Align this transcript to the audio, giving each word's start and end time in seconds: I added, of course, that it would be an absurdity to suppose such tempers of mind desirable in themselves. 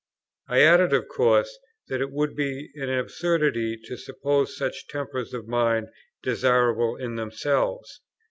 I 0.47 0.61
added, 0.61 0.93
of 0.93 1.07
course, 1.09 1.59
that 1.87 2.01
it 2.01 2.09
would 2.09 2.35
be 2.35 2.71
an 2.73 2.89
absurdity 2.89 3.77
to 3.85 3.97
suppose 3.97 4.57
such 4.57 4.87
tempers 4.87 5.31
of 5.31 5.47
mind 5.47 5.89
desirable 6.23 6.95
in 6.95 7.17
themselves. 7.17 8.01